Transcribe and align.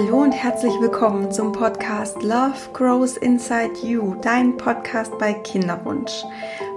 Hallo 0.00 0.22
und 0.22 0.30
herzlich 0.30 0.74
willkommen 0.80 1.32
zum 1.32 1.50
Podcast 1.50 2.22
Love 2.22 2.54
Grows 2.72 3.16
Inside 3.16 3.72
You, 3.82 4.14
dein 4.22 4.56
Podcast 4.56 5.18
bei 5.18 5.32
Kinderwunsch. 5.32 6.22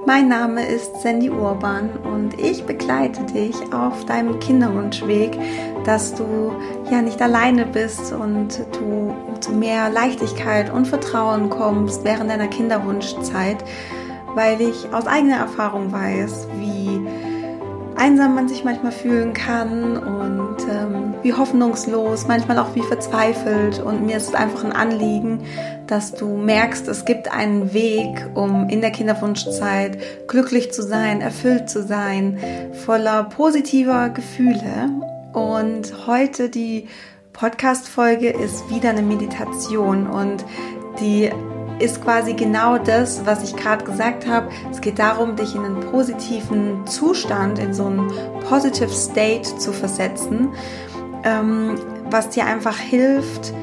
Mein 0.07 0.27
Name 0.27 0.65
ist 0.65 1.03
Sandy 1.03 1.29
Urban 1.29 1.97
und 1.97 2.41
ich 2.41 2.65
begleite 2.65 3.23
dich 3.25 3.55
auf 3.71 4.05
deinem 4.05 4.39
Kinderwunschweg, 4.39 5.37
dass 5.85 6.15
du 6.15 6.51
ja 6.89 7.03
nicht 7.03 7.21
alleine 7.21 7.67
bist 7.67 8.11
und 8.11 8.65
du 8.79 9.15
zu 9.39 9.51
mehr 9.51 9.91
Leichtigkeit 9.91 10.73
und 10.73 10.87
Vertrauen 10.87 11.51
kommst 11.51 12.03
während 12.03 12.31
deiner 12.31 12.47
Kinderwunschzeit, 12.47 13.63
weil 14.33 14.59
ich 14.61 14.91
aus 14.91 15.05
eigener 15.05 15.37
Erfahrung 15.37 15.91
weiß, 15.91 16.47
wie 16.57 17.07
einsam 17.97 18.33
man 18.33 18.47
sich 18.47 18.63
manchmal 18.63 18.91
fühlen 18.91 19.33
kann 19.33 19.95
und 19.95 20.57
ähm, 20.67 21.00
wie 21.23 21.33
hoffnungslos, 21.33 22.27
manchmal 22.27 22.59
auch 22.59 22.75
wie 22.75 22.81
verzweifelt. 22.81 23.79
Und 23.79 24.05
mir 24.05 24.17
ist 24.17 24.29
es 24.29 24.33
einfach 24.33 24.63
ein 24.63 24.71
Anliegen, 24.71 25.43
dass 25.87 26.13
du 26.13 26.37
merkst, 26.37 26.87
es 26.87 27.05
gibt 27.05 27.31
einen 27.31 27.73
Weg, 27.73 28.29
um 28.33 28.69
in 28.69 28.81
der 28.81 28.91
Kinderwunschzeit 28.91 30.27
glücklich 30.27 30.71
zu 30.71 30.81
sein, 30.81 31.21
erfüllt 31.21 31.69
zu 31.69 31.83
sein, 31.83 32.39
voller 32.85 33.25
positiver 33.25 34.09
Gefühle. 34.09 34.89
Und 35.33 36.07
heute 36.07 36.49
die 36.49 36.87
Podcast-Folge 37.33 38.29
ist 38.29 38.69
wieder 38.69 38.89
eine 38.89 39.01
Meditation 39.01 40.07
und 40.07 40.43
die 40.99 41.31
ist 41.81 42.03
quasi 42.03 42.33
genau 42.33 42.77
das, 42.77 43.25
was 43.25 43.43
ich 43.43 43.55
gerade 43.55 43.83
gesagt 43.83 44.27
habe. 44.27 44.49
Es 44.71 44.81
geht 44.81 44.99
darum, 44.99 45.35
dich 45.35 45.55
in 45.55 45.65
einen 45.65 45.79
positiven 45.79 46.85
Zustand, 46.85 47.57
in 47.59 47.73
so 47.73 47.85
einen 47.85 48.11
positive 48.47 48.89
State 48.89 49.57
zu 49.57 49.73
versetzen, 49.73 50.49
ähm, 51.23 51.75
was 52.09 52.29
dir 52.29 52.45
einfach 52.45 52.77
hilft, 52.77 53.53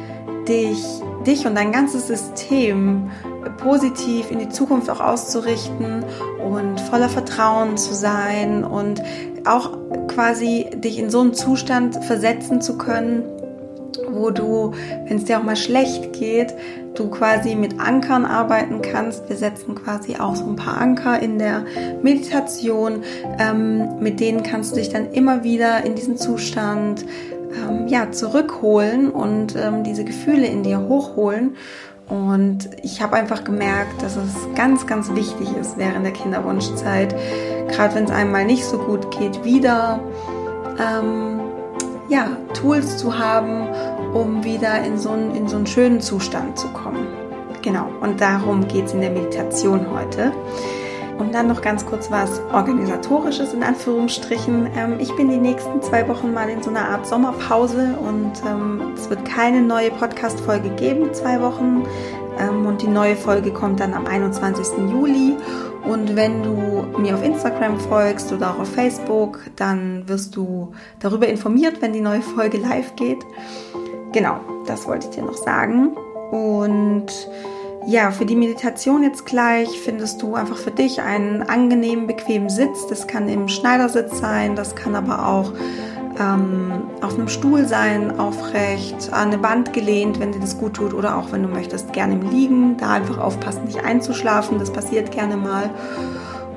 dich, 0.49 0.85
dich 1.27 1.47
und 1.47 1.55
dein 1.55 1.73
ganzes 1.73 2.07
System 2.07 3.11
positiv 3.59 4.31
in 4.31 4.39
die 4.39 4.49
Zukunft 4.49 4.91
auch 4.91 5.01
auszurichten 5.01 6.05
und 6.45 6.81
voller 6.81 7.09
Vertrauen 7.09 7.77
zu 7.77 7.95
sein 7.95 8.65
und 8.65 9.03
auch 9.45 9.77
quasi 10.09 10.67
dich 10.75 10.99
in 10.99 11.11
so 11.11 11.21
einen 11.21 11.35
Zustand 11.35 12.05
versetzen 12.05 12.61
zu 12.61 12.79
können, 12.79 13.25
wo 14.11 14.31
du, 14.31 14.73
wenn 15.07 15.17
es 15.17 15.25
dir 15.25 15.39
auch 15.39 15.45
mal 15.45 15.57
schlecht 15.57 16.13
geht, 16.13 16.55
du 16.95 17.09
quasi 17.11 17.55
mit 17.55 17.79
Ankern 17.81 18.25
arbeiten 18.25 18.83
kannst. 18.83 19.29
Wir 19.29 19.37
setzen 19.37 19.75
quasi 19.75 20.17
auch 20.17 20.35
so 20.35 20.45
ein 20.45 20.57
paar 20.57 20.79
Anker 20.79 21.21
in 21.21 21.39
der 21.39 21.65
Meditation. 22.03 23.03
Ähm, 23.39 24.01
mit 24.01 24.21
denen 24.21 24.43
kannst 24.43 24.73
du 24.73 24.77
dich 24.77 24.89
dann 24.89 25.13
immer 25.13 25.45
wieder 25.45 25.85
in 25.85 25.95
diesen 25.95 26.17
Zustand 26.17 27.05
ähm, 27.55 27.89
ja, 27.89 28.11
zurückholen 28.11 29.11
und 29.11 29.57
ähm, 29.57 29.85
diese 29.85 30.05
Gefühle 30.05 30.47
in 30.47 30.63
dir 30.63 30.81
hochholen. 30.81 31.57
Und 32.09 32.71
ich 32.83 33.03
habe 33.03 33.17
einfach 33.17 33.45
gemerkt, 33.45 34.03
dass 34.03 34.17
es 34.17 34.35
ganz, 34.55 34.87
ganz 34.87 35.15
wichtig 35.15 35.49
ist 35.61 35.77
während 35.77 36.07
der 36.07 36.13
Kinderwunschzeit, 36.13 37.15
gerade 37.69 37.95
wenn 37.95 38.05
es 38.05 38.11
einem 38.11 38.33
mal 38.33 38.47
nicht 38.47 38.65
so 38.65 38.79
gut 38.79 39.11
geht, 39.19 39.45
wieder 39.45 40.01
ähm, 40.79 41.41
ja, 42.09 42.37
Tools 42.55 42.97
zu 42.97 43.19
haben, 43.19 43.69
um 44.15 44.43
wieder 44.43 44.83
in 44.85 44.97
so, 44.97 45.11
einen, 45.11 45.35
in 45.35 45.49
so 45.49 45.57
einen 45.57 45.67
schönen 45.67 46.01
Zustand 46.01 46.59
zu 46.59 46.69
kommen. 46.69 47.07
Genau, 47.61 47.89
und 48.01 48.21
darum 48.21 48.67
geht 48.69 48.87
es 48.87 48.95
in 48.95 49.03
der 49.03 49.11
Meditation 49.11 49.87
heute. 49.93 50.33
Und 51.19 51.35
dann 51.35 51.49
noch 51.49 51.61
ganz 51.61 51.85
kurz 51.85 52.11
was 52.11 52.41
Organisatorisches 52.53 53.53
in 53.53 53.63
Anführungsstrichen. 53.63 54.71
Ähm, 54.77 55.01
ich 55.01 55.15
bin 55.17 55.29
die 55.29 55.37
nächsten 55.37 55.83
zwei 55.83 56.07
Wochen 56.09 56.33
mal 56.33 56.49
in 56.49 56.63
so 56.63 56.71
einer 56.71 56.89
Art 56.89 57.07
Sommerpause 57.07 57.97
und 58.01 58.33
ähm, 58.47 58.93
es 58.95 59.11
wird 59.11 59.25
keine 59.25 59.61
neue 59.61 59.91
Podcast-Folge 59.91 60.71
geben, 60.71 61.13
zwei 61.13 61.41
Wochen. 61.41 61.85
Ähm, 62.39 62.67
und 62.67 62.83
die 62.83 62.89
neue 62.89 63.17
Folge 63.17 63.53
kommt 63.53 63.81
dann 63.81 63.95
am 63.95 64.07
21. 64.07 64.79
Juli. 64.91 65.37
Und 65.85 66.17
wenn 66.17 66.43
du 66.43 66.87
mir 66.99 67.15
auf 67.15 67.25
Instagram 67.25 67.81
folgst 67.81 68.33
oder 68.33 68.51
auch 68.51 68.61
auf 68.61 68.69
Facebook, 68.69 69.41
dann 69.57 70.09
wirst 70.09 70.37
du 70.37 70.73
darüber 71.01 71.27
informiert, 71.27 71.81
wenn 71.81 71.93
die 71.93 72.01
neue 72.01 72.23
Folge 72.23 72.59
live 72.59 72.95
geht. 72.97 73.25
Genau, 74.13 74.41
das 74.67 74.87
wollte 74.87 75.09
ich 75.09 75.17
dir 75.17 75.25
noch 75.25 75.37
sagen. 75.37 75.97
Und 76.31 77.07
ja, 77.89 78.11
für 78.11 78.27
die 78.27 78.37
Meditation 78.37 79.03
jetzt 79.03 79.25
gleich 79.25 79.81
findest 79.81 80.21
du 80.21 80.35
einfach 80.35 80.59
für 80.59 80.71
dich 80.71 81.01
einen 81.01 81.43
angenehmen, 81.43 82.07
bequemen 82.07 82.51
Sitz. 82.51 82.87
Das 82.87 83.07
kann 83.07 83.31
im 83.31 83.49
Schneidersitz 83.49 84.19
sein, 84.19 84.57
das 84.57 84.77
kann 84.77 84.95
aber 84.95 85.27
auch 85.27 85.55
ähm, 86.21 86.83
auf 87.01 87.15
einem 87.15 87.29
Stuhl 87.29 87.67
sein, 87.67 88.21
aufrecht, 88.21 89.11
an 89.11 89.33
eine 89.33 89.43
Wand 89.43 89.73
gelehnt, 89.73 90.21
wenn 90.21 90.33
dir 90.33 90.41
das 90.41 90.59
gut 90.59 90.75
tut, 90.75 90.93
oder 90.93 91.17
auch 91.17 91.33
wenn 91.33 91.43
du 91.43 91.49
möchtest, 91.49 91.95
gerne 91.95 92.13
im 92.13 92.31
Liegen. 92.31 92.77
Da 92.77 92.91
einfach 92.91 93.17
aufpassen, 93.17 93.65
nicht 93.65 93.83
einzuschlafen, 93.83 94.59
das 94.59 94.71
passiert 94.71 95.11
gerne 95.11 95.39
mal. 95.39 95.71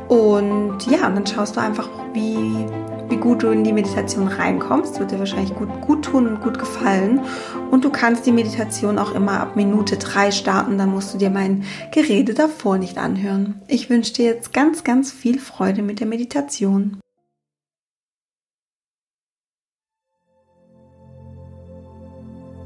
Und 0.09 0.85
ja, 0.87 1.09
dann 1.09 1.25
schaust 1.25 1.55
du 1.55 1.61
einfach, 1.61 1.87
wie, 2.11 2.65
wie 3.11 3.17
gut 3.17 3.43
du 3.43 3.49
in 3.49 3.63
die 3.63 3.73
Meditation 3.73 4.27
reinkommst. 4.27 4.99
Wird 4.99 5.11
dir 5.11 5.19
wahrscheinlich 5.19 5.53
gut, 5.53 5.69
gut 5.81 6.05
tun 6.05 6.27
und 6.27 6.41
gut 6.41 6.57
gefallen. 6.57 7.21
Und 7.69 7.83
du 7.83 7.91
kannst 7.91 8.25
die 8.25 8.31
Meditation 8.31 8.97
auch 8.97 9.13
immer 9.13 9.39
ab 9.39 9.55
Minute 9.55 9.97
drei 9.97 10.31
starten. 10.31 10.77
Dann 10.77 10.89
musst 10.89 11.13
du 11.13 11.17
dir 11.17 11.29
mein 11.29 11.63
Gerede 11.91 12.33
davor 12.33 12.77
nicht 12.77 12.97
anhören. 12.97 13.61
Ich 13.67 13.89
wünsche 13.89 14.13
dir 14.13 14.25
jetzt 14.25 14.53
ganz, 14.53 14.83
ganz 14.83 15.11
viel 15.11 15.39
Freude 15.39 15.83
mit 15.83 15.99
der 15.99 16.07
Meditation. 16.07 16.97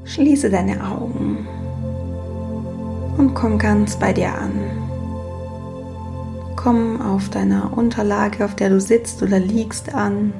Schließe 0.04 0.48
deine 0.48 0.86
Augen 0.86 1.46
und 3.18 3.34
komm 3.34 3.58
ganz 3.58 3.98
bei 3.98 4.12
dir 4.12 4.32
an. 4.32 4.75
Komm 6.66 7.00
auf 7.00 7.28
deiner 7.28 7.78
Unterlage, 7.78 8.44
auf 8.44 8.56
der 8.56 8.70
du 8.70 8.80
sitzt 8.80 9.22
oder 9.22 9.38
liegst, 9.38 9.94
an. 9.94 10.32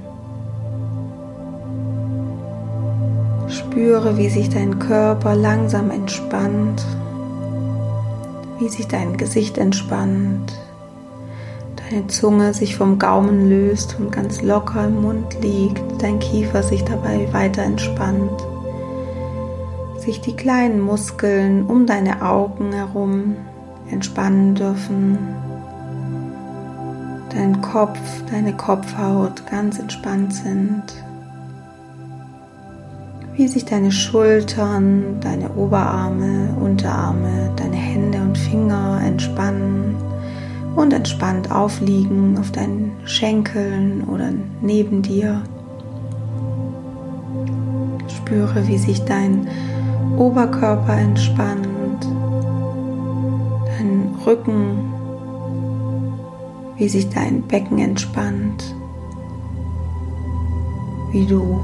Spüre, 3.47 4.19
wie 4.19 4.29
sich 4.29 4.49
dein 4.49 4.81
Körper 4.81 5.37
langsam 5.37 5.93
entspannt, 5.93 6.85
wie 8.59 8.69
sich 8.69 8.89
dein 8.89 9.17
Gesicht 9.17 9.57
entspannt, 9.57 10.53
deine 11.77 12.09
Zunge 12.09 12.55
sich 12.55 12.75
vom 12.75 12.99
Gaumen 12.99 13.49
löst 13.49 13.95
und 13.97 14.11
ganz 14.11 14.43
locker 14.43 14.87
im 14.87 15.03
Mund 15.03 15.37
liegt, 15.43 16.03
dein 16.03 16.19
Kiefer 16.19 16.65
sich 16.65 16.83
dabei 16.83 17.33
weiter 17.33 17.63
entspannt 17.63 18.45
sich 20.01 20.21
die 20.21 20.35
kleinen 20.35 20.81
Muskeln 20.81 21.67
um 21.67 21.87
deine 21.87 22.23
Augen 22.23 22.73
herum 22.73 23.37
entspannen 23.91 24.55
dürfen. 24.55 25.46
Dein 27.37 27.61
Kopf, 27.61 27.99
deine 28.31 28.55
Kopfhaut 28.55 29.47
ganz 29.51 29.79
entspannt 29.79 30.33
sind. 30.33 30.85
Wie 33.35 33.47
sich 33.47 33.67
deine 33.67 33.93
Schultern, 33.93 35.21
deine 35.21 35.51
Oberarme, 35.51 36.57
Unterarme, 36.59 37.51
deine 37.57 37.77
Hände 37.77 38.23
und 38.23 38.39
Finger 38.39 39.03
entspannen 39.05 39.97
und 40.77 40.95
entspannt 40.95 41.53
aufliegen 41.53 42.39
auf 42.39 42.53
deinen 42.53 42.93
Schenkeln 43.05 44.05
oder 44.05 44.31
neben 44.63 45.03
dir. 45.03 45.43
Spüre, 48.09 48.67
wie 48.67 48.79
sich 48.79 49.05
dein 49.05 49.47
Oberkörper 50.17 50.97
entspannt, 50.97 52.07
dein 53.77 54.15
Rücken, 54.25 54.96
wie 56.77 56.89
sich 56.89 57.09
dein 57.09 57.43
Becken 57.43 57.79
entspannt, 57.79 58.75
wie 61.13 61.27
du 61.27 61.61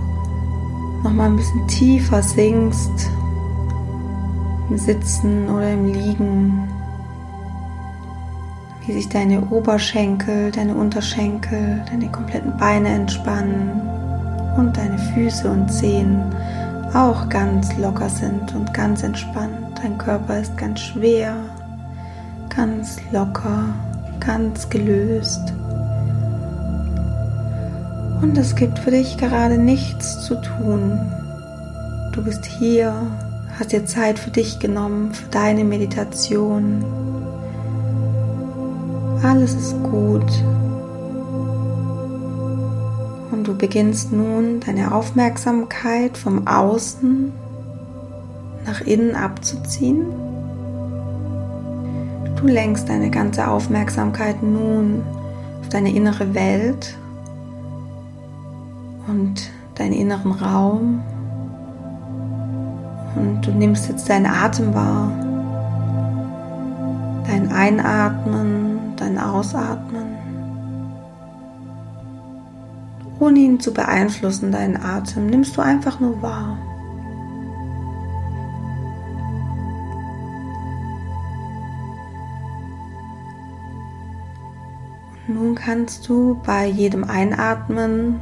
noch 1.03 1.13
mal 1.13 1.27
ein 1.27 1.37
bisschen 1.37 1.67
tiefer 1.69 2.23
sinkst 2.23 3.11
im 4.71 4.79
Sitzen 4.79 5.49
oder 5.51 5.73
im 5.73 5.87
Liegen, 5.93 6.69
wie 8.87 8.93
sich 8.93 9.09
deine 9.09 9.43
Oberschenkel, 9.51 10.51
deine 10.51 10.75
Unterschenkel, 10.75 11.85
deine 11.91 12.11
kompletten 12.11 12.57
Beine 12.57 12.89
entspannen 12.89 13.83
und 14.57 14.77
deine 14.77 14.99
Füße 14.99 15.51
und 15.51 15.69
Zehen 15.71 16.23
auch 16.95 17.29
ganz 17.29 17.77
locker 17.79 18.09
sind 18.09 18.55
und 18.55 18.73
ganz 18.75 19.03
entspannt. 19.03 19.79
Dein 19.83 19.99
Körper 19.99 20.39
ist 20.39 20.57
ganz 20.57 20.81
schwer, 20.81 21.35
ganz 22.55 22.99
locker, 23.11 23.65
ganz 24.25 24.69
gelöst. 24.71 25.53
Und 28.21 28.39
es 28.39 28.55
gibt 28.55 28.79
für 28.79 28.93
dich 28.93 29.17
gerade 29.19 29.59
nichts 29.59 30.23
zu 30.25 30.37
tun. 30.41 31.01
Du 32.13 32.23
bist 32.23 32.45
hier, 32.45 32.95
hast 33.59 33.73
dir 33.73 33.85
Zeit 33.85 34.19
für 34.19 34.31
dich 34.31 34.61
genommen, 34.61 35.13
für 35.13 35.29
deine 35.31 35.65
Meditation. 35.65 36.85
Alles 39.23 39.55
ist 39.55 39.83
gut. 39.83 40.31
Und 43.33 43.45
du 43.45 43.57
beginnst 43.57 44.13
nun 44.13 44.61
deine 44.61 44.95
Aufmerksamkeit 44.95 46.17
vom 46.17 46.47
Außen 46.47 47.33
nach 48.67 48.83
innen 48.83 49.17
abzuziehen. 49.17 50.22
Du 52.43 52.49
lenkst 52.49 52.89
deine 52.89 53.09
ganze 53.09 53.47
Aufmerksamkeit 53.47 54.43
nun 54.43 55.05
auf 55.61 55.69
deine 55.69 55.95
innere 55.95 56.35
Welt 56.35 56.99
und 59.07 59.49
deinen 59.77 59.93
inneren 59.93 60.33
Raum. 60.33 61.01
Und 63.15 63.47
du 63.47 63.53
nimmst 63.53 63.89
jetzt 63.89 64.09
deinen 64.09 64.27
Atem 64.27 64.75
wahr, 64.75 65.13
dein 67.29 67.53
Einatmen, 67.53 68.97
dein 68.97 69.19
Ausatmen. 69.19 70.17
Ohne 73.21 73.39
ihn 73.39 73.61
zu 73.61 73.73
beeinflussen, 73.73 74.51
deinen 74.51 74.83
Atem, 74.83 75.29
nimmst 75.29 75.57
du 75.57 75.61
einfach 75.61 76.01
nur 76.01 76.21
wahr. 76.21 76.59
Kannst 85.65 86.09
du 86.09 86.41
bei 86.45 86.67
jedem 86.67 87.05
Einatmen 87.05 88.21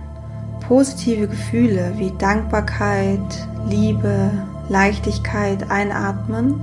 positive 0.68 1.26
Gefühle 1.26 1.94
wie 1.96 2.12
Dankbarkeit, 2.18 3.18
Liebe, 3.66 4.30
Leichtigkeit 4.68 5.70
einatmen 5.70 6.60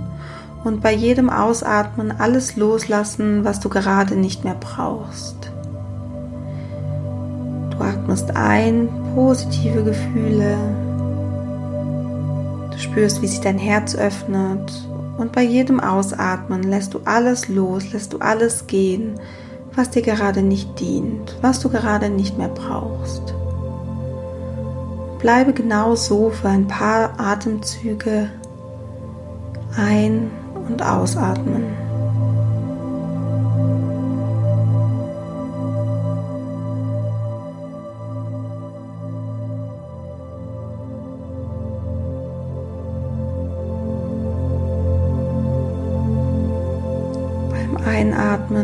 und 0.64 0.82
bei 0.82 0.94
jedem 0.94 1.30
Ausatmen 1.32 2.12
alles 2.12 2.58
loslassen, 2.58 3.44
was 3.44 3.60
du 3.60 3.70
gerade 3.70 4.16
nicht 4.16 4.44
mehr 4.44 4.56
brauchst. 4.60 5.52
Du 7.72 7.84
atmest 7.84 8.36
ein, 8.36 8.88
positive 9.16 9.84
Gefühle. 9.84 10.58
Du 12.72 12.78
spürst, 12.78 13.22
wie 13.24 13.28
sich 13.28 13.42
dein 13.42 13.58
Herz 13.58 13.96
öffnet 13.96 14.72
und 15.18 15.32
bei 15.32 15.42
jedem 15.42 15.80
Ausatmen 15.80 16.62
lässt 16.62 16.94
du 16.94 17.00
alles 17.06 17.48
los, 17.48 17.92
lässt 17.92 18.14
du 18.14 18.20
alles 18.20 18.68
gehen, 18.68 19.20
was 19.78 19.92
dir 19.92 20.02
gerade 20.02 20.42
nicht 20.42 20.80
dient, 20.80 21.38
was 21.42 21.60
du 21.60 21.70
gerade 21.70 22.10
nicht 22.10 22.38
mehr 22.38 22.50
brauchst. 22.50 23.36
Bleibe 25.20 25.54
genau 25.54 25.96
so 25.96 26.32
für 26.32 26.50
ein 26.50 26.68
paar 26.68 27.20
Atemzüge 27.20 28.30
ein- 29.76 30.32
und 30.68 30.82
ausatmen. 30.82 31.87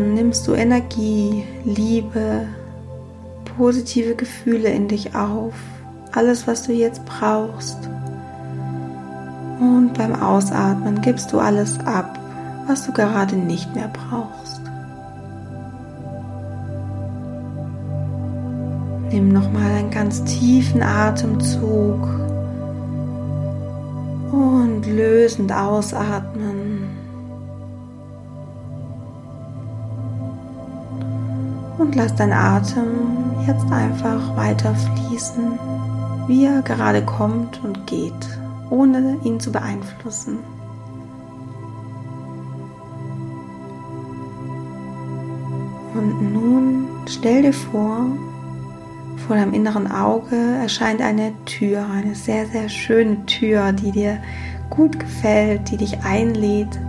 Einatmen 0.04 0.14
nimmst 0.16 0.48
du 0.48 0.54
Energie, 0.54 1.46
Liebe, 1.64 2.48
positive 3.58 4.16
Gefühle 4.16 4.70
in 4.70 4.88
dich 4.88 5.16
auf. 5.16 5.54
Alles, 6.12 6.46
was 6.46 6.64
du 6.64 6.74
jetzt 6.74 7.06
brauchst. 7.06 7.78
Und 9.60 9.94
beim 9.94 10.14
Ausatmen 10.14 11.02
gibst 11.02 11.32
du 11.32 11.40
alles 11.40 11.80
ab, 11.86 12.20
was 12.68 12.86
du 12.86 12.92
gerade 12.92 13.36
nicht 13.36 13.74
mehr 13.74 13.90
brauchst. 13.90 14.62
Nimm 19.12 19.30
nochmal 19.30 19.72
einen 19.72 19.92
ganz 19.92 20.24
tiefen 20.26 20.82
Atemzug 20.84 22.02
und 24.32 24.86
lösend 24.86 25.52
ausatmen. 25.52 27.03
Und 31.84 31.96
lass 31.96 32.16
dein 32.16 32.32
Atem 32.32 33.44
jetzt 33.46 33.70
einfach 33.70 34.38
weiter 34.38 34.74
fließen, 34.74 35.60
wie 36.28 36.46
er 36.46 36.62
gerade 36.62 37.04
kommt 37.04 37.62
und 37.62 37.86
geht, 37.88 38.14
ohne 38.70 39.18
ihn 39.24 39.40
zu 39.40 39.52
beeinflussen. 39.52 40.40
Und 45.94 46.34
nun 46.34 46.88
stell 47.06 47.42
dir 47.42 47.54
vor, 47.54 48.06
vor 49.28 49.36
deinem 49.36 49.54
inneren 49.54 49.92
Auge 49.92 50.38
erscheint 50.38 51.02
eine 51.02 51.34
Tür, 51.46 51.86
eine 51.92 52.16
sehr, 52.16 52.46
sehr 52.46 52.70
schöne 52.70 53.26
Tür, 53.26 53.74
die 53.74 53.92
dir 53.92 54.20
gut 54.70 55.00
gefällt, 55.00 55.70
die 55.70 55.78
dich 55.78 56.02
einlädt 56.04 56.80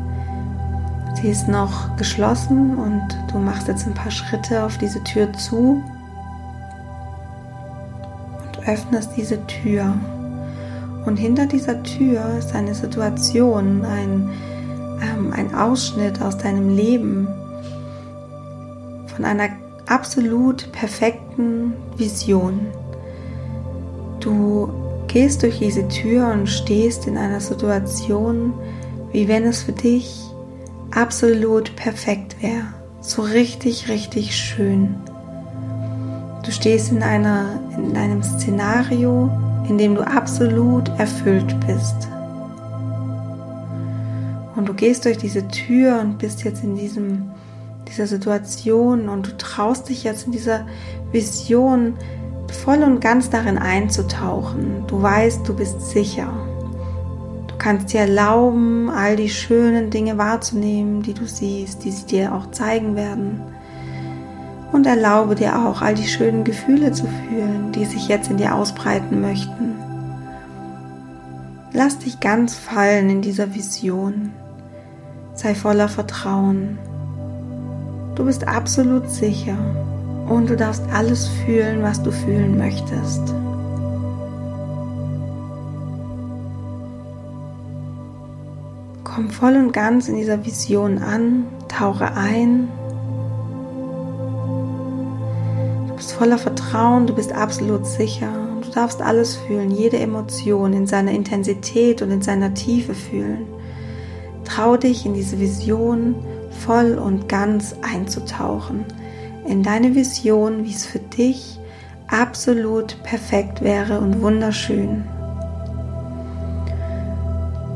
Sie 1.24 1.30
ist 1.30 1.48
noch 1.48 1.96
geschlossen 1.96 2.76
und 2.76 3.02
du 3.32 3.38
machst 3.38 3.66
jetzt 3.66 3.86
ein 3.86 3.94
paar 3.94 4.10
Schritte 4.10 4.62
auf 4.62 4.76
diese 4.76 5.02
Tür 5.04 5.32
zu 5.32 5.82
und 8.42 8.68
öffnest 8.68 9.12
diese 9.16 9.38
Tür. 9.46 9.94
Und 11.06 11.16
hinter 11.16 11.46
dieser 11.46 11.82
Tür 11.82 12.36
ist 12.38 12.54
eine 12.54 12.74
Situation, 12.74 13.86
ein, 13.86 14.28
ähm, 15.00 15.32
ein 15.32 15.54
Ausschnitt 15.54 16.20
aus 16.20 16.36
deinem 16.36 16.76
Leben 16.76 17.26
von 19.06 19.24
einer 19.24 19.48
absolut 19.86 20.70
perfekten 20.72 21.72
Vision. 21.96 22.66
Du 24.20 24.68
gehst 25.06 25.42
durch 25.42 25.58
diese 25.58 25.88
Tür 25.88 26.30
und 26.30 26.50
stehst 26.50 27.06
in 27.06 27.16
einer 27.16 27.40
Situation, 27.40 28.52
wie 29.10 29.26
wenn 29.26 29.44
es 29.44 29.62
für 29.62 29.72
dich 29.72 30.33
absolut 30.94 31.74
perfekt 31.76 32.40
wäre. 32.42 32.64
So 33.00 33.22
richtig, 33.22 33.88
richtig 33.88 34.36
schön. 34.36 34.94
Du 36.44 36.50
stehst 36.50 36.92
in, 36.92 37.02
einer, 37.02 37.60
in 37.76 37.96
einem 37.96 38.22
Szenario, 38.22 39.30
in 39.68 39.78
dem 39.78 39.94
du 39.94 40.06
absolut 40.06 40.88
erfüllt 40.98 41.54
bist. 41.66 42.08
Und 44.56 44.68
du 44.68 44.74
gehst 44.74 45.04
durch 45.04 45.18
diese 45.18 45.46
Tür 45.48 46.00
und 46.00 46.18
bist 46.18 46.44
jetzt 46.44 46.62
in 46.62 46.76
diesem, 46.76 47.30
dieser 47.88 48.06
Situation 48.06 49.08
und 49.08 49.26
du 49.26 49.36
traust 49.36 49.88
dich 49.88 50.04
jetzt 50.04 50.26
in 50.26 50.32
dieser 50.32 50.66
Vision 51.12 51.94
voll 52.64 52.82
und 52.82 53.00
ganz 53.00 53.30
darin 53.30 53.58
einzutauchen. 53.58 54.84
Du 54.86 55.02
weißt, 55.02 55.46
du 55.48 55.56
bist 55.56 55.80
sicher 55.90 56.32
kannst 57.64 57.94
dir 57.94 58.00
erlauben, 58.00 58.90
all 58.90 59.16
die 59.16 59.30
schönen 59.30 59.88
Dinge 59.88 60.18
wahrzunehmen, 60.18 61.02
die 61.02 61.14
du 61.14 61.26
siehst, 61.26 61.82
die 61.82 61.92
sie 61.92 62.04
dir 62.04 62.34
auch 62.34 62.50
zeigen 62.50 62.94
werden. 62.94 63.40
Und 64.70 64.86
erlaube 64.86 65.34
dir 65.34 65.58
auch, 65.58 65.80
all 65.80 65.94
die 65.94 66.06
schönen 66.06 66.44
Gefühle 66.44 66.92
zu 66.92 67.06
fühlen, 67.06 67.72
die 67.72 67.86
sich 67.86 68.06
jetzt 68.06 68.30
in 68.30 68.36
dir 68.36 68.54
ausbreiten 68.54 69.22
möchten. 69.22 69.76
Lass 71.72 71.98
dich 71.98 72.20
ganz 72.20 72.54
fallen 72.54 73.08
in 73.08 73.22
dieser 73.22 73.54
Vision. 73.54 74.32
Sei 75.32 75.54
voller 75.54 75.88
Vertrauen. 75.88 76.78
Du 78.14 78.26
bist 78.26 78.46
absolut 78.46 79.08
sicher 79.08 79.56
und 80.28 80.50
du 80.50 80.56
darfst 80.56 80.84
alles 80.92 81.28
fühlen, 81.28 81.82
was 81.82 82.02
du 82.02 82.12
fühlen 82.12 82.58
möchtest. 82.58 83.22
Komm 89.14 89.30
voll 89.30 89.54
und 89.54 89.72
ganz 89.72 90.08
in 90.08 90.16
dieser 90.16 90.44
Vision 90.44 90.98
an, 90.98 91.46
tauche 91.68 92.16
ein. 92.16 92.68
Du 95.86 95.94
bist 95.94 96.14
voller 96.14 96.36
Vertrauen, 96.36 97.06
du 97.06 97.14
bist 97.14 97.32
absolut 97.32 97.86
sicher. 97.86 98.32
Du 98.60 98.68
darfst 98.72 99.00
alles 99.00 99.36
fühlen, 99.36 99.70
jede 99.70 100.00
Emotion 100.00 100.72
in 100.72 100.88
seiner 100.88 101.12
Intensität 101.12 102.02
und 102.02 102.10
in 102.10 102.22
seiner 102.22 102.54
Tiefe 102.54 102.92
fühlen. 102.92 103.46
Trau 104.44 104.76
dich 104.76 105.06
in 105.06 105.14
diese 105.14 105.38
Vision 105.38 106.16
voll 106.66 106.98
und 106.98 107.28
ganz 107.28 107.76
einzutauchen. 107.82 108.84
In 109.46 109.62
deine 109.62 109.94
Vision, 109.94 110.64
wie 110.64 110.72
es 110.72 110.86
für 110.86 110.98
dich 110.98 111.60
absolut 112.08 113.00
perfekt 113.04 113.62
wäre 113.62 114.00
und 114.00 114.22
wunderschön. 114.22 115.04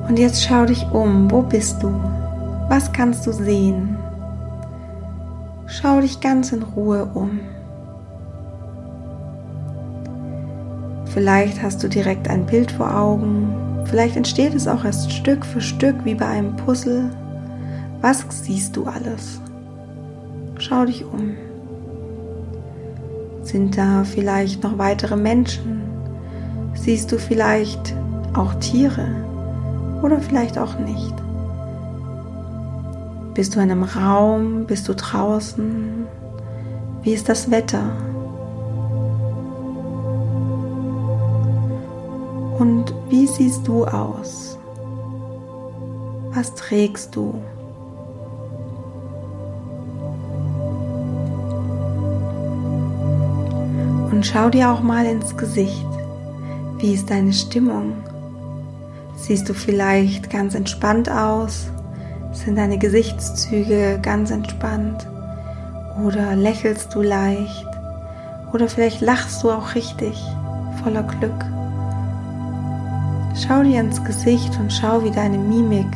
Und 0.09 0.19
jetzt 0.19 0.43
schau 0.43 0.65
dich 0.65 0.87
um. 0.91 1.31
Wo 1.31 1.43
bist 1.43 1.83
du? 1.83 1.89
Was 2.69 2.93
kannst 2.93 3.27
du 3.27 3.33
sehen? 3.33 3.97
Schau 5.67 6.01
dich 6.01 6.21
ganz 6.21 6.51
in 6.51 6.63
Ruhe 6.63 7.05
um. 7.15 7.41
Vielleicht 11.05 11.63
hast 11.63 11.83
du 11.83 11.89
direkt 11.89 12.29
ein 12.29 12.47
Bild 12.47 12.71
vor 12.71 12.95
Augen. 12.95 13.85
Vielleicht 13.85 14.17
entsteht 14.17 14.55
es 14.55 14.67
auch 14.67 14.85
erst 14.85 15.13
Stück 15.13 15.45
für 15.45 15.61
Stück 15.61 15.97
wie 16.05 16.15
bei 16.15 16.27
einem 16.27 16.57
Puzzle. 16.57 17.11
Was 18.01 18.25
siehst 18.31 18.77
du 18.77 18.87
alles? 18.87 19.41
Schau 20.59 20.87
dich 20.87 21.05
um. 21.05 21.35
Sind 23.43 23.77
da 23.77 24.05
vielleicht 24.05 24.63
noch 24.63 24.79
weitere 24.79 25.17
Menschen? 25.17 25.83
Siehst 26.75 27.13
du 27.13 27.19
vielleicht 27.19 27.95
auch 28.35 28.55
Tiere? 28.55 29.28
Oder 30.03 30.21
vielleicht 30.21 30.59
auch 30.59 30.79
nicht. 30.79 31.15
Bist 33.35 33.55
du 33.55 33.61
in 33.61 33.71
einem 33.71 33.85
Raum? 33.85 34.65
Bist 34.67 34.89
du 34.89 34.95
draußen? 34.95 36.07
Wie 37.03 37.13
ist 37.13 37.29
das 37.29 37.51
Wetter? 37.51 37.93
Und 42.59 42.93
wie 43.09 43.27
siehst 43.27 43.69
du 43.69 43.85
aus? 43.85 44.59
Was 46.33 46.55
trägst 46.55 47.15
du? 47.15 47.35
Und 54.11 54.27
schau 54.27 54.51
dir 54.51 54.73
auch 54.73 54.81
mal 54.81 55.07
ins 55.07 55.37
Gesicht. 55.37 55.87
Wie 56.79 56.95
ist 56.95 57.09
deine 57.09 57.33
Stimmung? 57.33 57.93
Siehst 59.21 59.49
du 59.49 59.53
vielleicht 59.55 60.31
ganz 60.31 60.55
entspannt 60.55 61.11
aus? 61.11 61.71
Sind 62.33 62.57
deine 62.57 62.79
Gesichtszüge 62.79 63.99
ganz 64.01 64.31
entspannt? 64.31 65.07
Oder 66.05 66.37
lächelst 66.37 66.95
du 66.95 67.03
leicht? 67.03 67.67
Oder 68.53 68.69
vielleicht 68.69 69.01
lachst 69.01 69.43
du 69.43 69.51
auch 69.51 69.75
richtig, 69.75 70.17
voller 70.83 71.03
Glück. 71.03 71.45
Schau 73.35 73.63
dir 73.63 73.81
ins 73.81 74.03
Gesicht 74.05 74.59
und 74.59 74.73
schau, 74.73 75.03
wie 75.05 75.11
deine 75.11 75.37
Mimik 75.37 75.95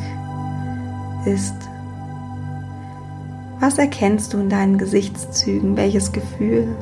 ist. 1.25 1.55
Was 3.59 3.77
erkennst 3.77 4.33
du 4.33 4.39
in 4.39 4.49
deinen 4.49 4.77
Gesichtszügen? 4.77 5.77
Welches 5.77 6.11
Gefühl? 6.11 6.75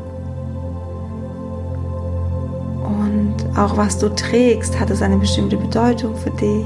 Auch 3.56 3.78
was 3.78 3.98
du 3.98 4.10
trägst, 4.10 4.80
hat 4.80 4.90
es 4.90 5.02
eine 5.02 5.18
bestimmte 5.18 5.58
Bedeutung 5.58 6.16
für 6.16 6.32
dich. 6.32 6.66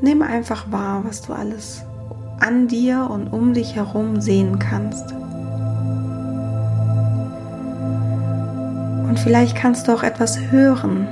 Nimm 0.00 0.22
einfach 0.22 0.70
wahr, 0.72 1.02
was 1.04 1.22
du 1.22 1.32
alles 1.32 1.82
an 2.40 2.68
dir 2.68 3.08
und 3.10 3.28
um 3.32 3.52
dich 3.52 3.76
herum 3.76 4.20
sehen 4.20 4.58
kannst. 4.58 5.12
Und 9.08 9.18
vielleicht 9.18 9.56
kannst 9.56 9.86
du 9.86 9.92
auch 9.92 10.02
etwas 10.02 10.38
hören. 10.50 11.06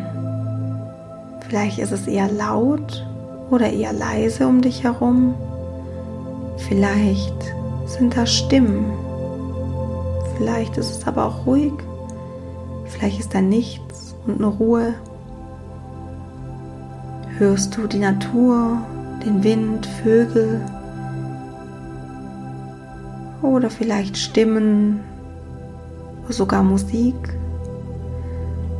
Vielleicht 1.49 1.79
ist 1.79 1.93
es 1.93 2.07
eher 2.07 2.31
laut 2.31 3.07
oder 3.51 3.71
eher 3.71 3.93
leise 3.93 4.47
um 4.47 4.61
dich 4.63 4.85
herum. 4.85 5.35
Vielleicht 6.69 7.55
sind 7.87 8.17
da 8.17 8.27
Stimmen. 8.27 9.08
Vielleicht 10.39 10.77
ist 10.77 10.91
es 10.91 11.07
aber 11.07 11.27
auch 11.27 11.47
ruhig. 11.47 11.73
Vielleicht 12.87 13.19
ist 13.19 13.35
da 13.35 13.41
nichts 13.41 14.15
und 14.25 14.39
nur 14.41 14.53
Ruhe. 14.53 14.95
Hörst 17.39 17.77
du 17.77 17.87
die 17.89 17.99
Natur, 17.99 18.79
den 19.25 19.43
Wind, 19.43 19.85
Vögel 19.85 20.61
oder 23.43 23.69
vielleicht 23.69 24.17
Stimmen, 24.17 25.01
sogar 26.29 26.63
Musik? 26.63 27.17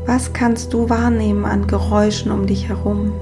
Was 0.07 0.33
kannst 0.33 0.73
du 0.73 0.89
wahrnehmen 0.89 1.45
an 1.45 1.67
Geräuschen 1.67 2.31
um 2.31 2.47
dich 2.47 2.69
herum? 2.69 3.13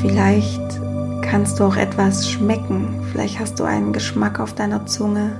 Vielleicht 0.00 0.80
kannst 1.22 1.60
du 1.60 1.64
auch 1.64 1.76
etwas 1.76 2.28
schmecken. 2.28 3.00
Vielleicht 3.12 3.38
hast 3.38 3.60
du 3.60 3.64
einen 3.64 3.92
Geschmack 3.92 4.40
auf 4.40 4.54
deiner 4.54 4.86
Zunge 4.86 5.32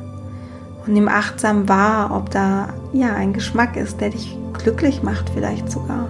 und 0.87 0.93
nimm 0.93 1.09
achtsam 1.09 1.69
wahr, 1.69 2.15
ob 2.15 2.31
da 2.31 2.69
ja 2.93 3.15
ein 3.15 3.33
Geschmack 3.33 3.77
ist, 3.77 4.01
der 4.01 4.11
dich 4.11 4.37
glücklich 4.55 5.03
macht, 5.03 5.31
vielleicht 5.31 5.71
sogar. 5.71 6.09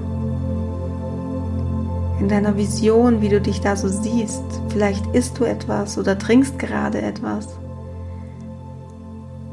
In 2.21 2.29
deiner 2.29 2.57
Vision, 2.57 3.21
wie 3.21 3.29
du 3.29 3.41
dich 3.41 3.61
da 3.61 3.77
so 3.77 3.89
siehst, 3.89 4.43
vielleicht 4.71 5.07
isst 5.15 5.39
du 5.39 5.45
etwas 5.45 5.99
oder 5.99 6.19
trinkst 6.19 6.59
gerade 6.59 7.01
etwas. 7.01 7.49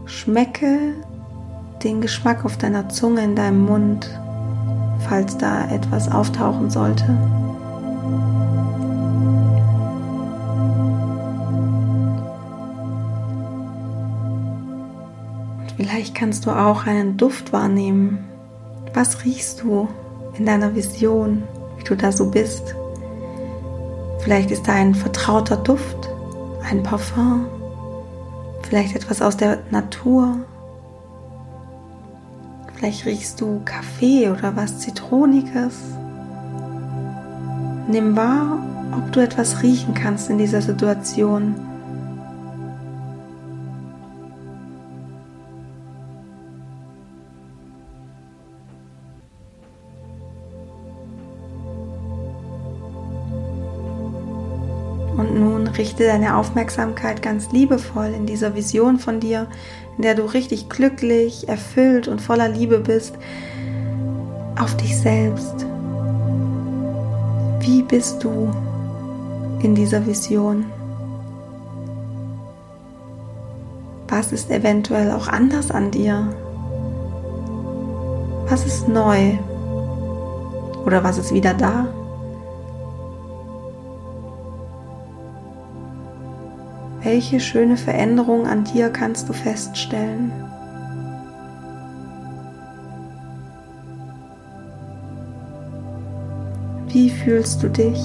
Schmecke 0.05 0.93
den 1.83 2.01
Geschmack 2.01 2.45
auf 2.45 2.57
deiner 2.57 2.89
Zunge 2.89 3.23
in 3.23 3.35
deinem 3.35 3.65
Mund, 3.65 4.09
falls 5.07 5.37
da 5.37 5.69
etwas 5.69 6.11
auftauchen 6.11 6.71
sollte. 6.71 7.15
Vielleicht 15.87 16.15
kannst 16.15 16.47
du 16.47 16.49
auch 16.49 16.87
einen 16.87 17.15
Duft 17.15 17.53
wahrnehmen. 17.53 18.17
Was 18.95 19.23
riechst 19.23 19.61
du 19.61 19.87
in 20.35 20.47
deiner 20.47 20.73
Vision, 20.73 21.43
wie 21.77 21.83
du 21.83 21.95
da 21.95 22.11
so 22.11 22.31
bist? 22.31 22.73
Vielleicht 24.21 24.49
ist 24.49 24.67
da 24.67 24.73
ein 24.73 24.95
vertrauter 24.95 25.57
Duft, 25.57 26.09
ein 26.67 26.81
Parfum, 26.81 27.45
vielleicht 28.63 28.95
etwas 28.95 29.21
aus 29.21 29.37
der 29.37 29.59
Natur. 29.69 30.39
Vielleicht 32.73 33.05
riechst 33.05 33.39
du 33.39 33.61
Kaffee 33.63 34.29
oder 34.31 34.55
was 34.55 34.79
Zitroniges. 34.79 35.75
Nimm 37.87 38.15
wahr, 38.15 38.57
ob 38.91 39.11
du 39.11 39.19
etwas 39.19 39.61
riechen 39.61 39.93
kannst 39.93 40.31
in 40.31 40.39
dieser 40.39 40.63
Situation 40.63 41.53
richte 55.77 56.05
deine 56.05 56.37
Aufmerksamkeit 56.37 57.21
ganz 57.21 57.51
liebevoll 57.51 58.13
in 58.15 58.25
dieser 58.25 58.55
Vision 58.55 58.99
von 58.99 59.19
dir, 59.19 59.47
in 59.97 60.03
der 60.03 60.15
du 60.15 60.23
richtig 60.23 60.69
glücklich, 60.69 61.47
erfüllt 61.47 62.07
und 62.07 62.21
voller 62.21 62.49
Liebe 62.49 62.79
bist, 62.79 63.15
auf 64.59 64.75
dich 64.77 64.97
selbst. 64.97 65.65
Wie 67.59 67.81
bist 67.81 68.23
du 68.23 68.53
in 69.61 69.75
dieser 69.75 70.05
Vision? 70.05 70.65
Was 74.07 74.31
ist 74.31 74.51
eventuell 74.51 75.11
auch 75.11 75.27
anders 75.27 75.71
an 75.71 75.91
dir? 75.91 76.29
Was 78.47 78.65
ist 78.65 78.87
neu? 78.87 79.33
Oder 80.85 81.03
was 81.03 81.17
ist 81.17 81.33
wieder 81.33 81.53
da? 81.53 81.87
Welche 87.05 87.39
schöne 87.39 87.77
Veränderung 87.77 88.47
an 88.47 88.63
dir 88.63 88.89
kannst 88.89 89.29
du 89.29 89.33
feststellen? 89.33 90.31
Wie 96.87 97.11
fühlst 97.11 97.61
du 97.61 97.69
dich? 97.69 98.01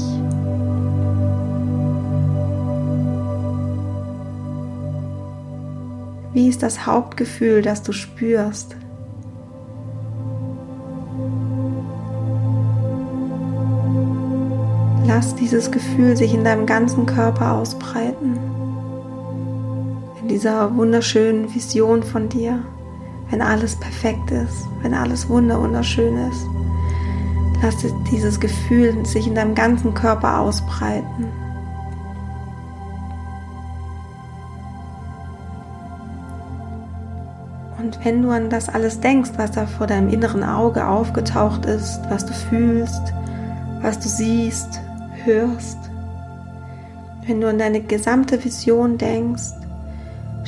Wie 6.35 6.49
ist 6.49 6.62
das 6.62 6.85
Hauptgefühl, 6.85 7.62
das 7.62 7.83
du 7.83 7.92
spürst? 7.92 8.76
Lass 15.07 15.35
dieses 15.37 15.71
Gefühl 15.71 16.19
sich 16.19 16.35
in 16.35 16.45
deinem 16.45 16.66
ganzen 16.66 17.07
Körper 17.07 17.52
ausbreiten 17.52 18.50
dieser 20.40 20.75
wunderschönen 20.75 21.54
Vision 21.54 22.02
von 22.02 22.30
dir, 22.30 22.62
wenn 23.28 23.42
alles 23.42 23.76
perfekt 23.76 24.30
ist, 24.30 24.66
wenn 24.80 24.94
alles 24.94 25.28
wunderschön 25.28 26.16
ist. 26.30 26.47
Lass 27.62 27.76
dieses 28.11 28.40
Gefühl 28.40 29.04
sich 29.04 29.26
in 29.26 29.35
deinem 29.35 29.54
ganzen 29.54 29.92
Körper 29.92 30.38
ausbreiten. 30.38 31.26
Und 37.76 38.02
wenn 38.02 38.23
du 38.23 38.30
an 38.30 38.49
das 38.49 38.70
alles 38.70 38.99
denkst, 38.99 39.32
was 39.37 39.50
da 39.50 39.66
vor 39.66 39.88
deinem 39.88 40.09
inneren 40.09 40.42
Auge 40.42 40.87
aufgetaucht 40.87 41.66
ist, 41.66 42.00
was 42.09 42.25
du 42.25 42.32
fühlst, 42.32 43.12
was 43.82 44.00
du 44.00 44.09
siehst, 44.09 44.80
hörst, 45.23 45.76
wenn 47.26 47.42
du 47.42 47.49
an 47.50 47.59
deine 47.59 47.82
gesamte 47.82 48.42
Vision 48.42 48.97
denkst, 48.97 49.60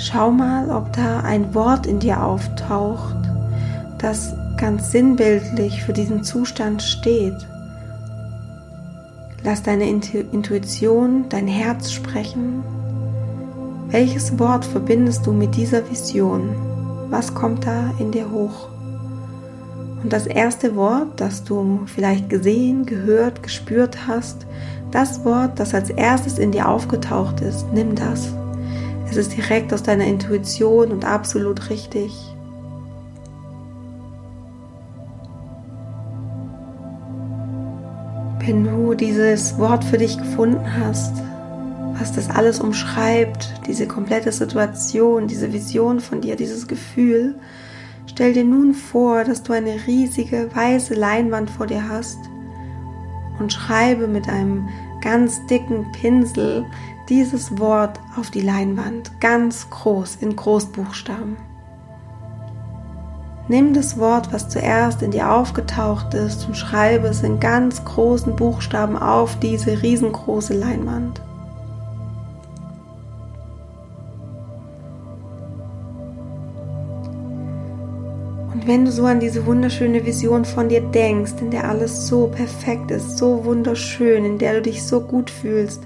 Schau 0.04 0.32
mal, 0.32 0.68
ob 0.68 0.92
da 0.94 1.21
ein 1.21 1.54
Wort 1.54 1.87
in 1.87 2.00
dir 2.00 2.25
auftaucht, 2.25 3.14
das 3.99 4.35
ganz 4.56 4.90
sinnbildlich 4.90 5.85
für 5.85 5.92
diesen 5.92 6.25
Zustand 6.25 6.82
steht. 6.82 7.37
Lass 9.44 9.62
deine 9.62 9.88
Intuition, 9.88 11.26
dein 11.28 11.47
Herz 11.47 11.92
sprechen 11.92 12.64
Welches 13.90 14.40
Wort 14.40 14.64
verbindest 14.64 15.25
du 15.25 15.32
mit 15.32 15.54
dieser 15.54 15.88
Vision? 15.88 16.49
Was 17.09 17.32
kommt 17.32 17.64
da 17.64 17.92
in 18.00 18.11
dir 18.11 18.28
hoch? 18.28 18.71
Und 20.02 20.12
das 20.12 20.26
erste 20.26 20.75
Wort, 20.75 21.21
das 21.21 21.44
du 21.44 21.82
vielleicht 21.87 22.28
gesehen, 22.28 22.87
gehört, 22.87 23.44
gespürt 23.44 24.09
hast, 24.09 24.49
das 24.90 25.25
Wort, 25.25 25.61
das 25.61 25.75
als 25.75 25.90
erstes 25.90 26.38
in 26.38 26.50
dir 26.50 26.68
aufgetaucht 26.68 27.40
ist, 27.40 27.66
nimm 27.73 27.94
das. 27.94 28.35
Es 29.12 29.19
ist 29.19 29.37
direkt 29.37 29.75
aus 29.75 29.83
deiner 29.83 30.07
Intuition 30.07 30.90
und 30.90 31.04
absolut 31.04 31.69
richtig. 31.69 32.14
Wenn 38.38 38.64
du 38.64 38.95
dieses 38.95 39.59
Wort 39.59 39.85
für 39.85 39.99
dich 39.99 40.16
gefunden 40.16 40.64
hast, 40.78 41.12
was 41.99 42.12
das 42.12 42.31
alles 42.31 42.61
umschreibt, 42.61 43.52
diese 43.66 43.87
komplette 43.87 44.33
Situation, 44.33 45.28
diese 45.28 45.52
Vision 45.52 46.00
von 46.00 46.23
dir, 46.23 46.35
dieses 46.35 46.66
Gefühl, 46.66 47.35
stell 48.07 48.33
dir 48.33 48.45
nun 48.45 48.73
vor, 48.73 49.25
dass 49.25 49.42
du 49.42 49.52
eine 49.52 49.76
riesige 49.87 50.49
weiße 50.54 50.95
Leinwand 50.95 51.50
vor 51.50 51.66
dir 51.66 51.87
hast 51.87 52.16
und 53.38 53.52
schreibe 53.52 54.09
mit 54.09 54.31
einem 54.31 54.71
ganz 55.02 55.45
dicken 55.49 55.92
Pinsel 55.92 56.64
dieses 57.09 57.59
Wort 57.59 57.99
auf 58.16 58.30
die 58.30 58.40
Leinwand, 58.40 59.21
ganz 59.21 59.68
groß 59.71 60.16
in 60.21 60.37
Großbuchstaben. 60.37 61.37
Nimm 63.49 63.75
das 63.75 63.99
Wort, 63.99 64.32
was 64.32 64.49
zuerst 64.49 65.02
in 65.02 65.11
dir 65.11 65.30
aufgetaucht 65.30 66.14
ist, 66.14 66.47
und 66.47 66.56
schreibe 66.56 67.09
es 67.09 67.23
in 67.23 67.40
ganz 67.40 67.85
großen 67.85 68.37
Buchstaben 68.37 68.97
auf 68.97 69.38
diese 69.40 69.82
riesengroße 69.82 70.54
Leinwand. 70.54 71.21
Und 78.54 78.68
wenn 78.68 78.85
du 78.85 78.92
so 78.92 79.06
an 79.06 79.18
diese 79.18 79.44
wunderschöne 79.44 80.06
Vision 80.06 80.44
von 80.44 80.68
dir 80.68 80.80
denkst, 80.80 81.32
in 81.40 81.50
der 81.50 81.68
alles 81.68 82.06
so 82.06 82.28
perfekt 82.28 82.92
ist, 82.92 83.18
so 83.18 83.44
wunderschön, 83.44 84.25
in 84.25 84.38
der 84.38 84.54
du 84.54 84.62
dich 84.62 84.85
so 84.85 85.00
gut 85.00 85.30
fühlst, 85.30 85.82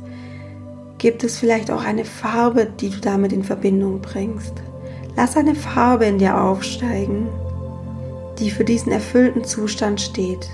gibt 0.99 1.25
es 1.25 1.39
vielleicht 1.39 1.71
auch 1.71 1.85
eine 1.85 2.05
Farbe, 2.05 2.67
die 2.67 2.91
du 2.91 3.01
damit 3.01 3.33
in 3.33 3.45
Verbindung 3.45 4.01
bringst. 4.01 4.55
Lass 5.17 5.37
eine 5.37 5.55
Farbe 5.55 6.07
in 6.07 6.19
dir 6.19 6.41
aufsteigen, 6.41 7.29
die 8.39 8.51
für 8.51 8.65
diesen 8.65 8.93
erfüllten 8.93 9.45
Zustand 9.45 10.01
steht. 10.01 10.49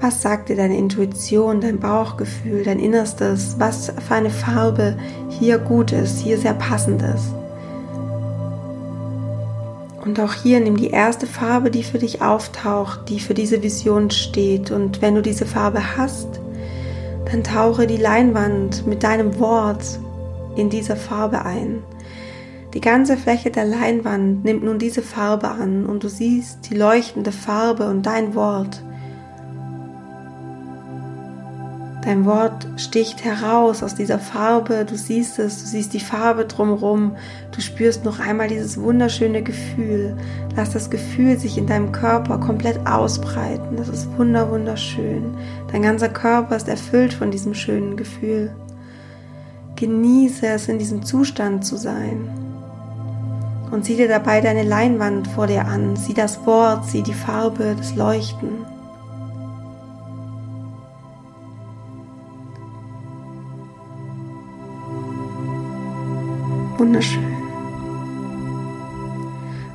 Was 0.00 0.20
sagt 0.20 0.48
dir 0.48 0.56
deine 0.56 0.76
Intuition, 0.76 1.60
dein 1.60 1.78
Bauchgefühl, 1.78 2.64
dein 2.64 2.80
Innerstes, 2.80 3.56
was 3.58 3.92
für 4.06 4.14
eine 4.14 4.30
Farbe 4.30 4.96
hier 5.28 5.58
gut 5.58 5.92
ist, 5.92 6.18
hier 6.18 6.38
sehr 6.38 6.54
passend 6.54 7.02
ist? 7.02 7.32
Und 10.04 10.18
auch 10.18 10.32
hier 10.32 10.58
nimm 10.58 10.76
die 10.76 10.90
erste 10.90 11.28
Farbe, 11.28 11.70
die 11.70 11.84
für 11.84 11.98
dich 11.98 12.22
auftaucht, 12.22 13.08
die 13.08 13.20
für 13.20 13.34
diese 13.34 13.62
Vision 13.62 14.10
steht. 14.10 14.72
Und 14.72 15.00
wenn 15.00 15.14
du 15.14 15.22
diese 15.22 15.46
Farbe 15.46 15.96
hast, 15.96 16.41
dann 17.32 17.42
tauche 17.42 17.86
die 17.86 17.96
Leinwand 17.96 18.86
mit 18.86 19.02
deinem 19.02 19.38
Wort 19.38 19.98
in 20.54 20.68
diese 20.68 20.96
Farbe 20.96 21.46
ein. 21.46 21.82
Die 22.74 22.80
ganze 22.82 23.16
Fläche 23.16 23.50
der 23.50 23.64
Leinwand 23.64 24.44
nimmt 24.44 24.62
nun 24.64 24.78
diese 24.78 25.00
Farbe 25.00 25.48
an 25.48 25.86
und 25.86 26.04
du 26.04 26.08
siehst 26.08 26.68
die 26.68 26.74
leuchtende 26.74 27.32
Farbe 27.32 27.88
und 27.88 28.04
dein 28.04 28.34
Wort 28.34 28.84
Dein 32.02 32.24
Wort 32.24 32.66
sticht 32.78 33.24
heraus 33.24 33.84
aus 33.84 33.94
dieser 33.94 34.18
Farbe, 34.18 34.84
du 34.84 34.96
siehst 34.96 35.38
es, 35.38 35.62
du 35.62 35.68
siehst 35.68 35.92
die 35.92 36.00
Farbe 36.00 36.46
drumherum, 36.46 37.16
du 37.52 37.60
spürst 37.60 38.04
noch 38.04 38.18
einmal 38.18 38.48
dieses 38.48 38.80
wunderschöne 38.80 39.40
Gefühl. 39.42 40.16
Lass 40.56 40.72
das 40.72 40.90
Gefühl 40.90 41.38
sich 41.38 41.56
in 41.56 41.68
deinem 41.68 41.92
Körper 41.92 42.38
komplett 42.38 42.84
ausbreiten. 42.88 43.76
Das 43.76 43.88
ist 43.88 44.08
wunder 44.18 44.50
wunderschön. 44.50 45.34
Dein 45.70 45.82
ganzer 45.82 46.08
Körper 46.08 46.56
ist 46.56 46.68
erfüllt 46.68 47.14
von 47.14 47.30
diesem 47.30 47.54
schönen 47.54 47.96
Gefühl. 47.96 48.50
Genieße 49.76 50.48
es, 50.48 50.66
in 50.68 50.80
diesem 50.80 51.04
Zustand 51.04 51.64
zu 51.64 51.76
sein. 51.76 52.28
Und 53.70 53.84
sieh 53.84 53.96
dir 53.96 54.08
dabei 54.08 54.40
deine 54.40 54.64
Leinwand 54.64 55.28
vor 55.28 55.46
dir 55.46 55.66
an. 55.66 55.94
Sieh 55.94 56.14
das 56.14 56.44
Wort, 56.46 56.84
sieh 56.84 57.02
die 57.02 57.14
Farbe, 57.14 57.76
das 57.78 57.94
Leuchten. 57.94 58.71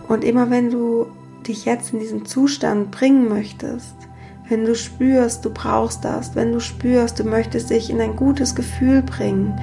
Und 0.07 0.23
immer 0.23 0.49
wenn 0.49 0.69
du 0.69 1.07
dich 1.45 1.65
jetzt 1.65 1.93
in 1.93 1.99
diesen 1.99 2.25
Zustand 2.25 2.91
bringen 2.91 3.27
möchtest, 3.29 3.95
wenn 4.49 4.65
du 4.65 4.75
spürst, 4.75 5.43
du 5.43 5.49
brauchst 5.49 6.05
das, 6.05 6.35
wenn 6.35 6.53
du 6.53 6.59
spürst, 6.59 7.19
du 7.19 7.25
möchtest 7.25 7.69
dich 7.69 7.89
in 7.89 7.99
ein 7.99 8.15
gutes 8.15 8.55
Gefühl 8.55 9.01
bringen, 9.01 9.59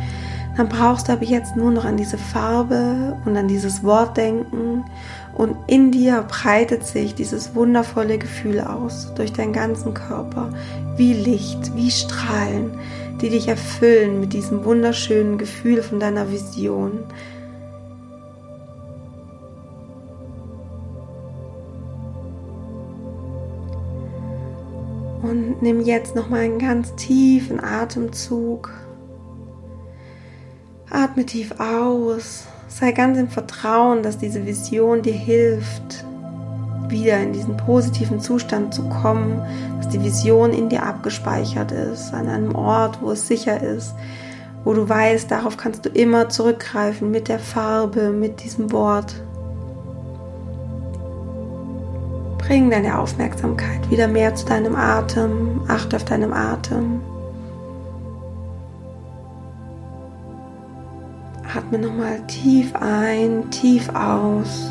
dann 0.57 0.68
brauchst 0.68 1.09
du 1.09 1.12
aber 1.12 1.24
jetzt 1.24 1.57
nur 1.57 1.70
noch 1.70 1.85
an 1.85 1.96
diese 1.96 2.18
Farbe 2.18 3.16
und 3.24 3.37
an 3.37 3.48
dieses 3.48 3.83
Wort 3.83 4.16
denken. 4.16 4.85
Und 5.35 5.57
in 5.66 5.90
dir 5.90 6.24
breitet 6.28 6.87
sich 6.87 7.14
dieses 7.14 7.54
wundervolle 7.57 8.18
Gefühl 8.18 8.61
aus 8.61 9.12
durch 9.16 9.33
deinen 9.33 9.52
ganzen 9.52 9.94
Körper, 9.94 10.50
wie 10.96 11.12
Licht, 11.12 11.74
wie 11.74 11.90
Strahlen, 11.90 12.78
die 13.20 13.30
dich 13.30 13.48
erfüllen 13.48 14.20
mit 14.20 14.33
diesem 14.33 14.64
wunderschönen 14.64 15.38
Gefühl 15.38 15.83
von 15.83 15.98
deiner 15.98 16.30
Vision, 16.30 17.00
Nimm 25.61 25.81
jetzt 25.81 26.14
noch 26.14 26.29
mal 26.29 26.40
einen 26.40 26.59
ganz 26.59 26.95
tiefen 26.97 27.62
Atemzug. 27.62 28.71
Atme 30.90 31.25
tief 31.25 31.53
aus. 31.59 32.47
Sei 32.69 32.93
ganz 32.93 33.19
im 33.19 33.29
Vertrauen, 33.29 34.03
dass 34.03 34.19
diese 34.19 34.47
Vision 34.47 35.03
dir 35.03 35.12
hilft, 35.12 36.05
wieder 36.88 37.21
in 37.21 37.33
diesen 37.33 37.57
positiven 37.57 38.21
Zustand 38.21 38.75
zu 38.75 38.83
kommen, 38.88 39.40
dass 39.79 39.88
die 39.88 40.03
Vision 40.03 40.53
in 40.53 40.69
dir 40.69 40.83
abgespeichert 40.83 41.73
ist, 41.73 42.12
an 42.12 42.29
einem 42.29 42.55
Ort, 42.55 43.01
wo 43.01 43.12
es 43.12 43.27
sicher 43.29 43.62
ist, 43.62 43.95
wo 44.64 44.73
du 44.73 44.88
weißt, 44.88 45.31
darauf 45.31 45.57
kannst 45.57 45.85
du 45.85 45.88
immer 45.88 46.29
zurückgreifen 46.29 47.11
mit 47.11 47.29
der 47.29 47.38
Farbe, 47.38 48.11
mit 48.11 48.43
diesem 48.43 48.73
Wort. 48.73 49.14
Bring 52.46 52.68
deine 52.68 52.98
Aufmerksamkeit 52.98 53.90
wieder 53.90 54.07
mehr 54.07 54.35
zu 54.35 54.44
deinem 54.44 54.76
Atem. 54.76 55.62
Achte 55.66 55.96
auf 55.96 56.04
deinem 56.04 56.35
Atem. 56.35 57.00
Atme 61.57 61.78
nochmal 61.78 62.20
tief 62.26 62.74
ein, 62.76 63.50
tief 63.50 63.88
aus. 63.94 64.68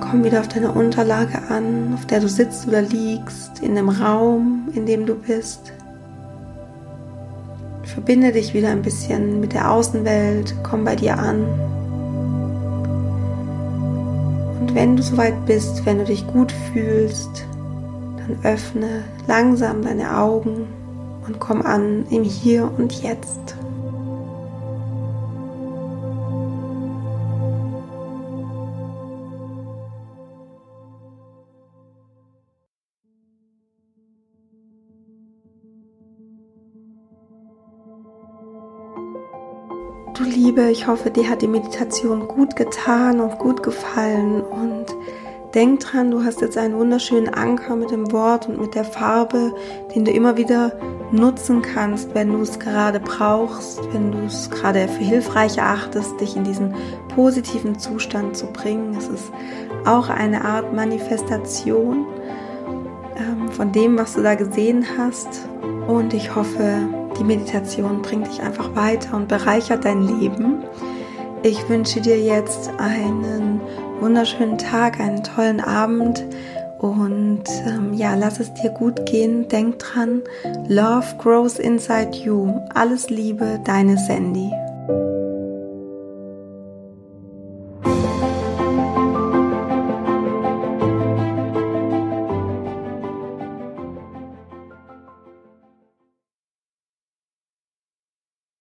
Komm 0.00 0.24
wieder 0.24 0.40
auf 0.40 0.48
deine 0.48 0.72
Unterlage 0.72 1.38
an, 1.48 1.94
auf 1.94 2.06
der 2.06 2.20
du 2.20 2.28
sitzt 2.28 2.66
oder 2.66 2.82
liegst, 2.82 3.60
in 3.60 3.76
dem 3.76 3.88
Raum, 3.88 4.68
in 4.74 4.84
dem 4.84 5.06
du 5.06 5.14
bist. 5.14 5.72
Verbinde 7.84 8.32
dich 8.32 8.52
wieder 8.52 8.70
ein 8.70 8.82
bisschen 8.82 9.38
mit 9.38 9.52
der 9.52 9.70
Außenwelt, 9.70 10.56
komm 10.64 10.84
bei 10.84 10.96
dir 10.96 11.18
an. 11.18 11.44
Wenn 14.78 14.94
du 14.94 15.02
soweit 15.02 15.44
bist, 15.44 15.84
wenn 15.86 15.98
du 15.98 16.04
dich 16.04 16.24
gut 16.28 16.52
fühlst, 16.72 17.44
dann 18.16 18.38
öffne 18.44 19.02
langsam 19.26 19.82
deine 19.82 20.16
Augen 20.16 20.68
und 21.26 21.40
komm 21.40 21.62
an 21.62 22.06
im 22.10 22.22
Hier 22.22 22.70
und 22.78 22.92
Jetzt. 23.02 23.57
Liebe, 40.58 40.72
ich 40.72 40.88
hoffe, 40.88 41.12
dir 41.12 41.30
hat 41.30 41.40
die 41.40 41.46
Meditation 41.46 42.26
gut 42.26 42.56
getan 42.56 43.20
und 43.20 43.38
gut 43.38 43.62
gefallen 43.62 44.42
und 44.42 44.86
denk 45.54 45.78
dran, 45.78 46.10
du 46.10 46.24
hast 46.24 46.40
jetzt 46.40 46.58
einen 46.58 46.76
wunderschönen 46.76 47.32
Anker 47.32 47.76
mit 47.76 47.92
dem 47.92 48.10
Wort 48.10 48.48
und 48.48 48.60
mit 48.60 48.74
der 48.74 48.82
Farbe, 48.82 49.54
den 49.94 50.04
du 50.04 50.10
immer 50.10 50.36
wieder 50.36 50.72
nutzen 51.12 51.62
kannst, 51.62 52.12
wenn 52.12 52.32
du 52.32 52.40
es 52.40 52.58
gerade 52.58 52.98
brauchst, 52.98 53.80
wenn 53.92 54.10
du 54.10 54.18
es 54.26 54.50
gerade 54.50 54.88
für 54.88 55.04
hilfreich 55.04 55.58
erachtest, 55.58 56.20
dich 56.20 56.34
in 56.34 56.42
diesen 56.42 56.74
positiven 57.14 57.78
Zustand 57.78 58.36
zu 58.36 58.46
bringen. 58.46 58.96
Es 58.98 59.06
ist 59.06 59.30
auch 59.84 60.08
eine 60.08 60.44
Art 60.44 60.74
Manifestation 60.74 62.04
ähm, 63.16 63.48
von 63.50 63.70
dem, 63.70 63.96
was 63.96 64.14
du 64.14 64.22
da 64.24 64.34
gesehen 64.34 64.84
hast 64.98 65.48
und 65.86 66.12
ich 66.14 66.34
hoffe, 66.34 66.97
die 67.18 67.24
Meditation 67.24 68.02
bringt 68.02 68.28
dich 68.28 68.40
einfach 68.42 68.74
weiter 68.74 69.16
und 69.16 69.28
bereichert 69.28 69.84
dein 69.84 70.02
Leben. 70.02 70.64
Ich 71.42 71.68
wünsche 71.68 72.00
dir 72.00 72.18
jetzt 72.20 72.70
einen 72.78 73.60
wunderschönen 74.00 74.58
Tag, 74.58 75.00
einen 75.00 75.22
tollen 75.22 75.60
Abend 75.60 76.24
und 76.78 77.44
ähm, 77.66 77.94
ja, 77.94 78.14
lass 78.14 78.40
es 78.40 78.54
dir 78.54 78.70
gut 78.70 79.06
gehen. 79.06 79.48
Denk 79.48 79.78
dran, 79.78 80.22
Love 80.68 81.16
grows 81.18 81.58
inside 81.58 82.16
you. 82.16 82.60
Alles 82.74 83.10
Liebe, 83.10 83.60
deine 83.64 83.96
Sandy. 83.98 84.52